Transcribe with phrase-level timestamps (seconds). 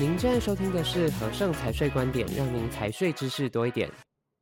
[0.00, 3.90] 您正在收听的是和盛财税观点，让您财税知识多一点。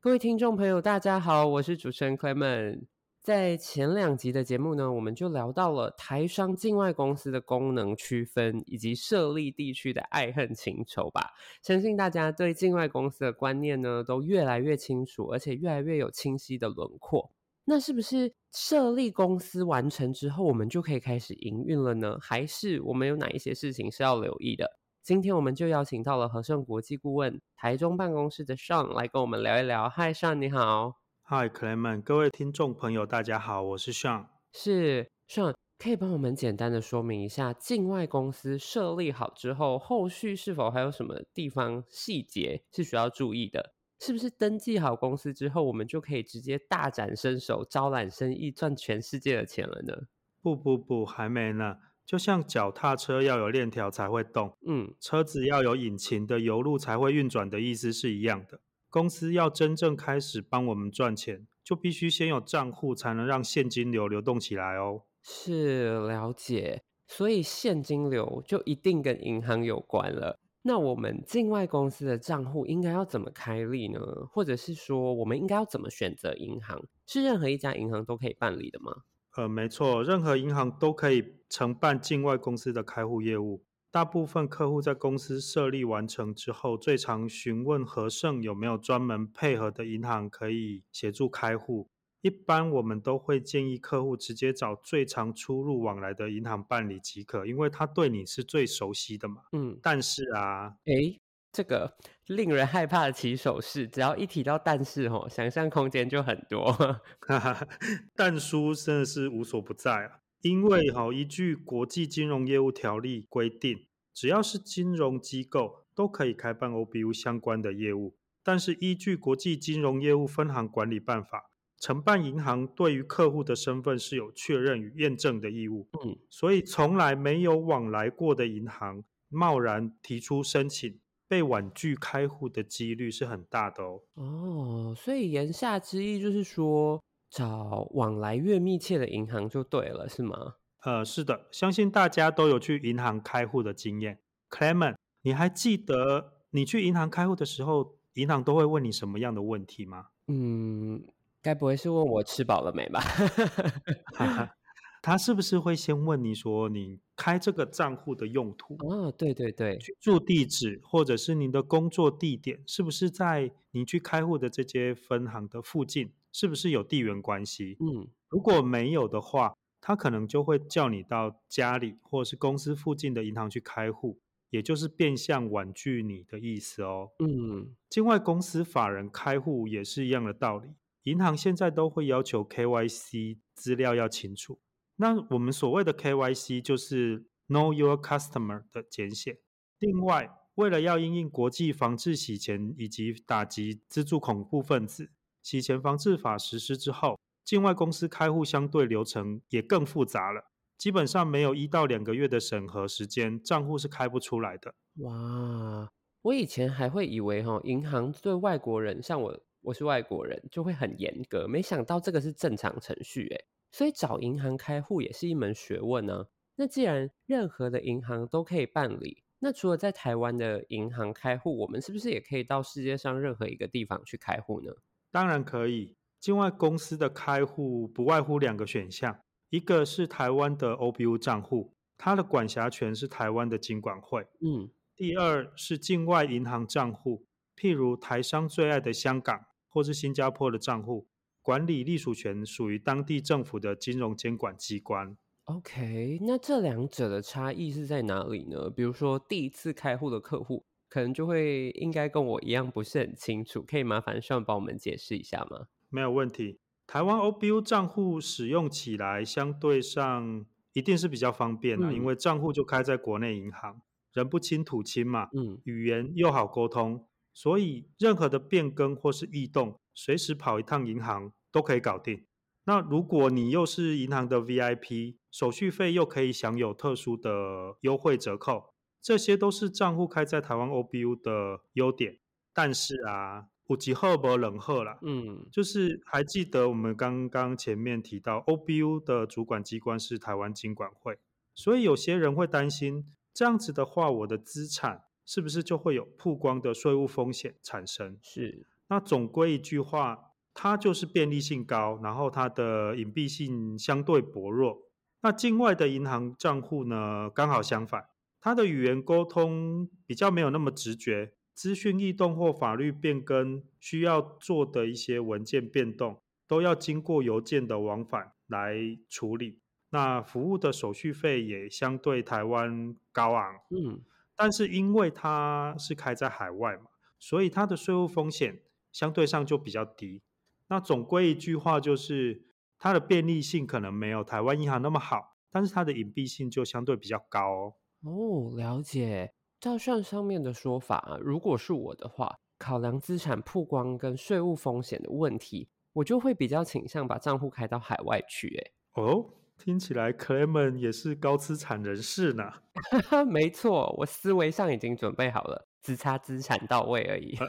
[0.00, 2.84] 各位听众朋友，大家好，我是主持人 Clement。
[3.20, 11.30] 在前两集的节目呢，我们就聊到了台商境外公司的功能区分，以及设立地区的爱恨情仇吧。
[11.64, 17.28] 相信大家对境外公司的观念呢，都越来越清楚，而且越来越有清晰的轮廓。
[17.64, 22.16] 那是不是设立公司完成之后，我们就可以开始营运了呢？
[22.20, 24.78] 还是我们有哪一些事情是要留意的？
[25.02, 29.88] 今天我们就邀请到了和盛国际顾问台中办公室的 Sean 来跟我们聊一聊。
[29.88, 31.00] 嗨，Sean 你好。
[31.22, 34.26] Hi，Clement，各位听众朋友，大家好，我是 Sean。
[34.52, 43.72] 是 Sean，可以帮我们简单的说明一下，境外公司设立好之后，后续是否还有什么地方细节是需要注意的？
[44.00, 49.94] 是不是登记好公司之后，我们就可以直接大展身手，招揽生意，赚全世界的钱了呢？
[50.42, 51.76] 不不不，还没呢。
[52.10, 58.60] 就像脚踏车要有链条才会动，嗯，车子要有引擎的油路才会运转的意思是一样的。
[58.88, 65.02] 公司要真正开始帮我们赚钱，就必须先有账户，才能让现金流流动起来哦。
[65.22, 70.40] 是，了解，所以现金流就一定跟银行有关了。
[70.62, 74.00] 那我们境外公司的账户应该要怎么开立呢？
[74.32, 76.82] 或者是说，我们应该要怎么选择银行？
[77.06, 78.92] 是任何一家银行都可以办理的吗？
[79.36, 83.64] 呃，没错，任何银行都可以承办境外公司的开户业务。
[83.92, 91.88] 大部分客户在公司设立完成之后，最常询问和盛有没有专门配合的银行可以协助开户。
[92.22, 99.42] 一般我们都会建议客户直接找最常出入往来的银行办理即可，因为他对你是最熟悉的嘛。
[99.52, 101.19] 嗯，但是啊，诶
[101.52, 107.00] 这个令人害怕的起手式，只要一提到但是吼，想象空间就很多。
[108.14, 125.88] 但书真的是无所不在啊，因为哈，依据国际金融业务条例规定，只要是金融机构都可以开办 OBU 相关的业务，但是依据国际金融业务分行管理办法，承办银行对于客户的身份是有确认与验证的义务。
[126.04, 131.00] 嗯，所以从来没有往来过的银行，贸然提出申请。
[131.30, 134.00] 被婉拒开户的几率是很大的哦。
[134.14, 137.00] 哦，所以言下之意就是说，
[137.30, 140.56] 找往来越密切的银行就对了，是吗？
[140.82, 144.18] 呃，是的，相信大家都有去银行开户的经验。
[144.50, 150.06] Clement，你还记得你去银行开户的时候，银行都会问你什么样的问题吗？
[150.26, 151.04] 嗯，
[151.40, 153.00] 该不会是问我吃饱了没吧？
[155.02, 158.76] 他是不是会先问你说，你开这个账户的用途？
[158.86, 166.12] 哦，对对对，居住地址或者是您的工作地点，是不是在你去开户的这些分行的附近？
[166.32, 167.76] 是不是有地缘关系？
[167.80, 174.20] 嗯，如果没有的话，他可能就会叫你到家里或者是公司附近的银行去开户，
[174.50, 177.08] 也就是变相婉拒你的意思哦。
[177.18, 180.68] 嗯，境外公司法人开户也是一样的道理，
[181.04, 184.60] 银行现在都会要求 KYC 资料要清楚。
[185.00, 189.40] 那我们所谓的 KYC 就是 Know Your Customer 的简写。
[189.78, 195.10] 另外，为了要因应国际防治洗钱以及打击资助恐怖分子，
[195.42, 200.50] 洗钱防治法实施之后，境外公司开户相对流程也更复杂了。
[200.76, 204.74] 基本上没有一到两个月的审核时间，账户是开不出来的。
[204.96, 205.88] 哇，
[206.20, 213.46] 我以前还会以为哈，银行对外国人，像我我是外国人，就会很严格，没想到这个是正常程序诶。
[213.70, 216.26] 所以找银行开户也是一门学问呢。
[216.56, 224.72] 那既然任何的银行都可以办理，那除了在台湾的银行开户，我们是不是也可以到世界上任何一个地方去开户呢？
[225.10, 225.96] 当然可以。
[226.18, 234.26] 境外公司的开户不外乎两个选项，一个是台湾的 OBU 账户，它的管辖权是台湾的金管会。
[234.40, 234.70] 嗯。
[234.94, 237.24] 第二是境外银行账户，
[237.56, 241.08] 譬如台商最爱的香港或是新加坡的账户。
[241.42, 245.16] 管理隶属权属于当地政府的金融监管机关。
[245.44, 248.70] OK，那这两者的差异是在哪里呢？
[248.70, 255.66] 比如说，第一次开户的客户可能就会应该跟我一样不是很清楚，可以麻烦 Sean 帮我们解释一下吗？
[255.88, 256.60] 没有问题。
[256.86, 263.80] 台湾 OBU 账户使用起来相对上一定是比较方便的，嗯，因为账户就开在国内银行，
[264.12, 269.80] 人不亲土亲嘛，嗯，语言又好沟通，所以任何的变更或是异动。
[270.02, 272.24] 随时跑一趟银行都可以搞定。
[272.64, 282.18] 那如果你又是银行的 VIP，手续费又可以享有特殊的优惠折扣，这些都是账户开在台湾 OBU 的优点。
[282.54, 284.98] 但是啊，有一好没两好啦。
[285.02, 291.18] 嗯，就是还记得我们刚刚前面提到 OBU 的主管机关是台湾金管会，
[291.54, 293.04] 所以有些人会担心，
[293.34, 298.18] 这样子的话，我的资产是不是就会有曝光的税务风险产生？
[298.22, 298.66] 是。
[298.90, 304.90] 那总归一句话，它就是便利性高，然后它的隐蔽性相对薄弱。
[305.22, 308.04] 那境外的银行账户呢，刚好相反，
[308.40, 318.74] 它的语言沟通比较没有那么直觉，资讯异动或法律变更需要做的一些文件变动，都要经过邮件的往返来
[319.08, 319.60] 处理。
[319.90, 323.54] 那服务的手续费也相对台湾高昂。
[323.70, 324.00] 嗯，
[324.34, 326.86] 但是因为它是开在海外嘛，
[327.18, 328.60] 所以它的税务风险
[328.92, 330.22] 相对上就比较低。
[330.68, 332.46] 那总归一句话就是。
[332.82, 337.74] 它的便利性可能没有台湾银行那么好，但是它的隐蔽性就相对比较高哦。
[338.04, 339.34] 哦，了解。
[339.60, 348.48] 照上上面的说法，如果是我的话，考量资产曝光跟税务风险的问题，我就会比较倾向把账户开到海外去。
[348.48, 349.26] 诶，哦，
[349.58, 352.50] 听起来 Clement 也是高资产人士呢。
[353.28, 357.36] 没错，我思维上已经准备好了，只差资产到位而已。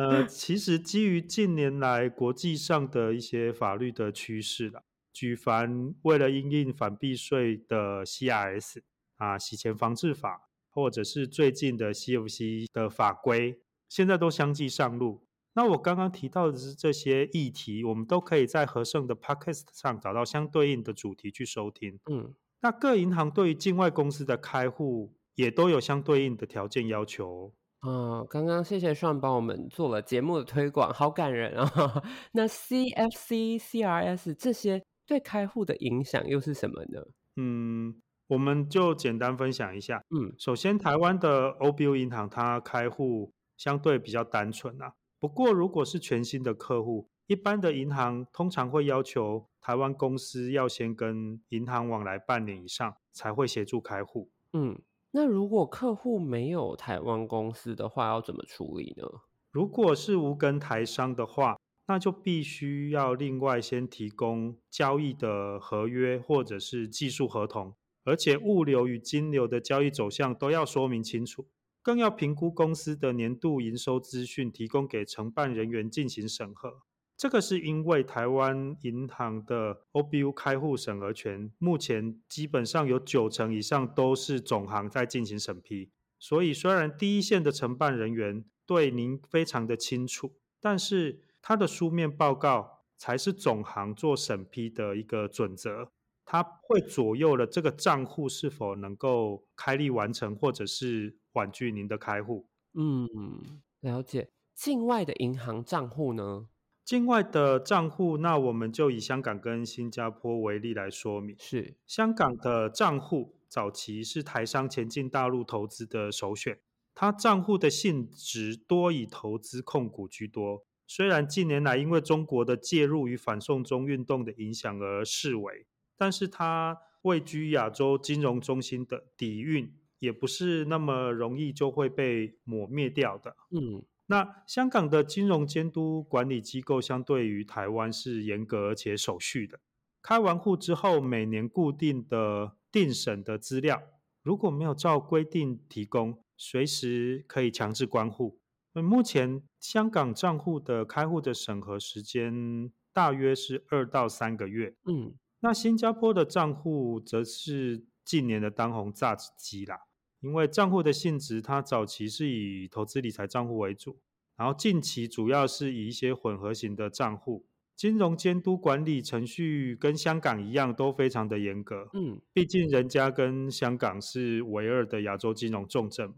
[0.00, 4.82] 呃，其实基于近年来国际上的一些法律的趋势啦，
[5.12, 8.78] 举凡为了因应反避税的 CRS
[9.16, 13.60] 啊、洗钱防治法，或者是最近的 CFC 的法规，
[13.90, 15.26] 现在都相继上路。
[15.52, 22.00] 那我刚刚提到的是这些议题，我们都可以在和盛的 Podcast 上找到相对应的主题去收听。
[22.10, 27.52] 嗯，那各银行对于境外公司的开户也都有相对应的条件要求。
[27.82, 32.02] 哦，刚刚谢谢 Sean 帮我们做了节目的推广，好感人啊、 哦！
[32.32, 37.00] 那 CFC、CRS 这些对开户的影响又是什么呢？
[37.36, 37.94] 嗯，
[38.28, 40.02] 我们就简单分享一下。
[40.10, 44.92] 嗯，首先，台湾的 OBU 银行它开户相对比较单纯啊。
[45.18, 54.28] 不过，如果是全新的客户，一般的银行通常会要求台湾公司要先跟银行往来半年以上，才会协助开户。
[54.52, 54.78] 嗯。
[55.12, 59.04] 那如果客户没有台湾公司的话，要怎么处理呢？
[59.50, 61.58] 如果是无根台商的话，
[61.88, 67.74] 那就必须要另外先提供交易的合约或者是技术合同，
[68.04, 71.48] 而且物流与金流的交易走向都要说明清楚，
[71.82, 76.82] 更要评估公司的年度营收资讯，提供给承办人员进行审核。
[77.20, 90.32] 这个是因为台湾银行的 OBU 开户审核权，目前基本上有九成以上都是总行在进行审批，所以虽然第一线的承办人员对您非常的清楚，
[90.62, 95.90] 但是他的书面报告才是总行做审批的一个准则，
[96.24, 102.48] 它会左右了这个账户是否能够开立完成，或者是婉拒您的开户。
[102.72, 104.30] 嗯，了解。
[104.54, 106.46] 境外的银行账户呢？
[106.90, 111.36] 境外的账户，那我们就以香港跟新加坡为例来说明。
[111.38, 116.58] 是香港的账户早期是台商前进大陆投资的首选，
[116.92, 120.64] 它账户的性质多以投资控股居多。
[120.84, 133.36] 虽然近年来因为中国的介入与反送中运动的影响而视为，但是它位居亚洲金融中心的底蕴，也不是那么容易就会被抹灭掉的。
[133.52, 133.84] 嗯。
[134.10, 139.60] 那香港的金融监督管理机构相对于台湾是严格而且守序的。
[140.02, 143.80] 开完户之后，每年固定的定审的资料，
[144.24, 148.40] 如果没有照规定提供，随时可以强制关户。
[148.72, 154.74] 目前香港账户的开户的审核时间大约是二到三个月。
[154.86, 159.78] 嗯，那新加坡的账户则是近年的当红炸子鸡啦。
[160.20, 163.98] 因为账户的性质，它早期是以投资理财账户为主，
[164.36, 171.88] 然后近期主要是以一些混合型的账户，金融监督管理程序跟香港一样都非常的严格。
[171.94, 176.16] 嗯，毕竟人家跟香港是唯二的亚洲金融重镇嘛。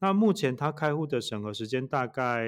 [0.00, 2.46] 那目前它开户的审核时间大概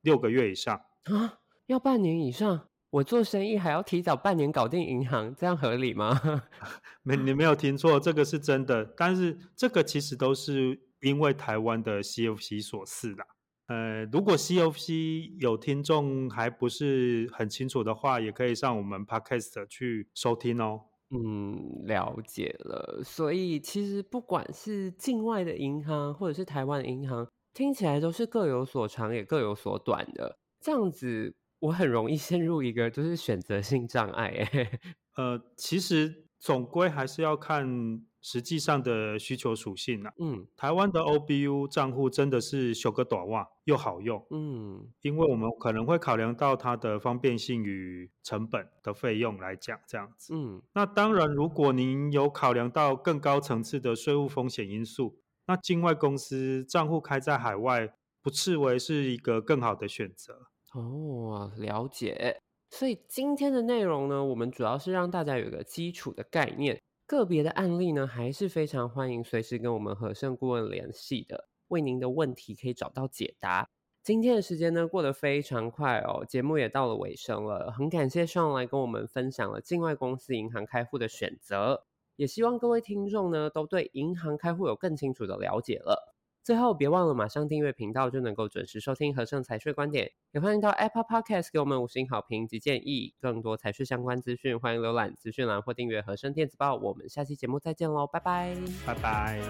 [0.00, 2.68] 六个月以上啊，要半年以上。
[2.90, 6.20] 我做生意还要提早半年搞定银行，这样合理吗？
[7.02, 8.84] 没，你没有听错，这个是真的。
[8.96, 13.26] 但是这个其实都是因为台湾的 CFC 所赐的。
[13.66, 20.82] 呃，如果 CFC 有听众还不是很清楚的话，也可以上我们 Podcast 去收听哦。
[21.10, 23.02] 嗯，了解了。
[23.04, 30.38] 所以其实不管是境外的银行或者是台湾的银行，听起来都是各有所长也各有所短的。
[30.60, 31.34] 这样子。
[31.60, 34.80] 我很容易陷入一个就是选择性障碍，哎，
[35.16, 40.12] 呃，其实总归还是要看实际上的需求属性啦。
[40.18, 50.34] 嗯，台湾的 OBU 账户真的是修个短袜又好用，嗯，因为我们可能会考量到它的方便性与成本的费用来讲，这样子。
[50.34, 60.48] 嗯，那当然，如果您有考量到更高层次的税务风险因素，那境外公司账户开在海外，不视为是一个更好的选择。
[60.76, 62.38] 哦，了解。
[62.68, 66.78] 所以今天的内容呢，我们主要是让大家有一个基础的概念。
[67.06, 73.66] 个别的案例呢，还是非常欢迎随时跟我们和盛顾问联系的，为您的问题可以找到解答。
[74.02, 77.72] 今天的时间呢，过得非常快哦，节目也到了尾声了。
[77.72, 81.84] 很感谢 Sean 来跟我们分享了境外公司银行开户的选择，
[82.16, 86.15] 也希望各位听众呢，都对银行开户有更清楚的了解了。
[86.46, 90.12] 最后，别忘了马上订阅频道，就能够准时收听和盛财税观点。
[90.30, 93.12] 也欢迎到 Apple Podcast 给我们五星好评及建议。
[93.20, 96.76] 更多财税相关资讯，欢迎浏览资讯栏或订阅和盛电子报。
[96.76, 99.40] 我们下期节目再见喽，拜拜，拜拜。